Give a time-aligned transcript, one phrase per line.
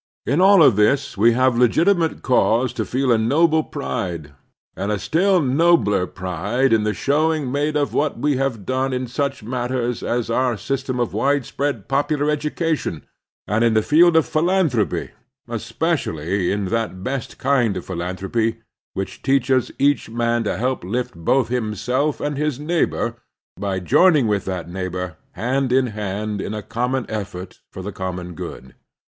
[0.25, 4.33] In all of this we have legitimate cause to feel a noble pride,
[4.75, 9.05] and a still nobler pride in the showing made of what we have done in
[9.05, 13.05] such matters as our system of widespread popular education
[13.45, 15.11] and in the field of philanthropy,
[15.47, 18.55] especially in that best kind of philanthropy
[18.95, 23.17] which teaches each man to help lift both himself and his neighbor
[23.55, 28.33] by joining with that neighbor hand in hand in a common effort for the common
[28.33, 28.73] good.